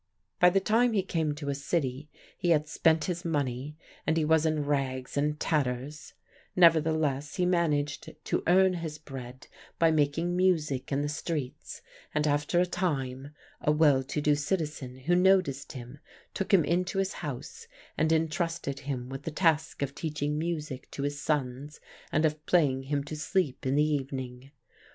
By 0.39 0.49
the 0.49 0.59
time 0.59 0.93
he 0.93 1.03
came 1.03 1.35
to 1.35 1.49
a 1.49 1.53
city 1.53 2.09
he 2.35 2.49
had 2.49 2.67
spent 2.67 3.03
his 3.05 3.23
money, 3.23 3.77
and 4.07 4.17
he 4.17 4.25
was 4.25 4.47
in 4.47 4.65
rags 4.65 5.15
and 5.15 5.39
tatters; 5.39 6.15
nevertheless, 6.55 7.35
he 7.35 7.45
managed 7.45 8.09
to 8.25 8.41
earn 8.47 8.73
his 8.73 8.97
bread 8.97 9.45
by 9.77 9.91
making 9.91 10.35
music 10.35 10.91
in 10.91 11.03
the 11.03 11.07
streets, 11.07 11.83
and 12.15 12.25
after 12.25 12.59
a 12.59 12.65
time 12.65 13.35
a 13.61 13.71
well 13.71 14.01
to 14.05 14.21
do 14.21 14.33
citizen 14.33 14.97
who 15.01 15.15
noticed 15.15 15.73
him 15.73 15.99
took 16.33 16.51
him 16.51 16.65
into 16.65 16.97
his 16.97 17.13
house 17.21 17.67
and 17.95 18.11
entrusted 18.11 18.79
him 18.79 19.07
with 19.07 19.21
the 19.21 19.29
task 19.29 19.83
of 19.83 19.93
teaching 19.93 20.35
music 20.35 20.89
to 20.89 21.03
his 21.03 21.21
sons 21.21 21.79
and 22.11 22.25
of 22.25 22.43
playing 22.47 22.81
him 22.85 23.03
to 23.03 23.15
sleep 23.15 23.67
in 23.67 23.75
the 23.75 23.83
evening. 23.83 24.49